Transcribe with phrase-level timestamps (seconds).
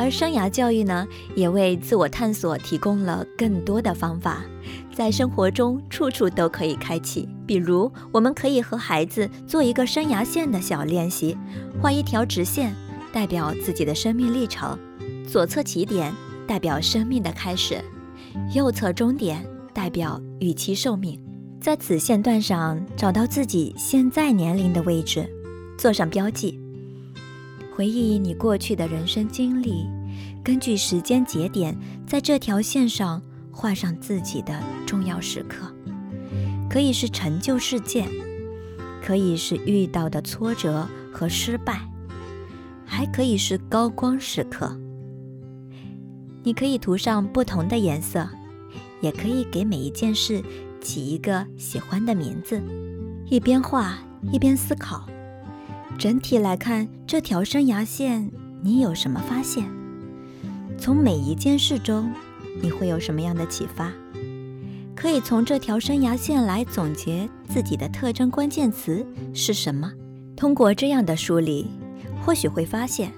[0.00, 4.42] 而生涯教育呢，也为自我探索提供了更多的方法，
[4.94, 7.28] 在生活中处处都可以开启。
[7.46, 11.36] 比如，我们可以和孩子做一个生涯线的小练习，
[11.82, 12.74] 画一条直线，
[13.12, 14.74] 代表自己的生命历程；
[15.28, 16.10] 左侧起点
[16.46, 17.84] 代表生命的开始，
[18.54, 19.44] 右侧终点
[19.74, 21.20] 代表预期寿命。
[21.60, 25.28] 在此线段上找到自己现在年龄的位置，
[25.76, 26.58] 做上标记。
[27.80, 29.86] 回忆你过去的人生经历，
[30.44, 31.74] 根据时间节点，
[32.06, 34.52] 在这条线上画上自己的
[34.86, 35.74] 重要时刻，
[36.68, 38.06] 可以是成就事件，
[39.02, 41.80] 可以是遇到的挫折和失败，
[42.84, 44.78] 还可以是高光时刻。
[46.42, 48.28] 你可以涂上不同的颜色，
[49.00, 50.42] 也可以给每一件事
[50.82, 52.60] 起一个喜欢的名字，
[53.30, 53.96] 一边画
[54.30, 55.08] 一边思考。
[56.00, 58.30] 整体来看，这条生涯线
[58.62, 59.70] 你有什么发现？
[60.78, 62.10] 从每一件事中，
[62.62, 63.92] 你会有什么样的启发？
[64.96, 69.92] 可以从这条生涯线来总结自己的特征关键词是什么？
[70.34, 71.66] 通过这样的梳理，
[72.24, 73.12] 或许会发现，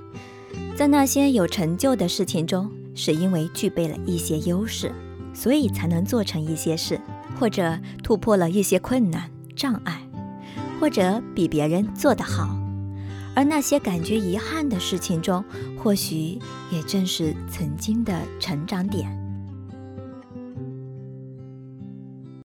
[0.76, 4.90] 在那些有成就的事情中，是因为具备了一些优势，
[5.32, 7.00] 所以才能做成一些事，
[7.38, 10.02] 或者突破了一些困难障碍，
[10.80, 12.58] 或者比别人做得好。
[13.34, 15.44] 而那些感觉遗憾的事情中，
[15.78, 16.38] 或许
[16.70, 19.10] 也正是曾经的成长点。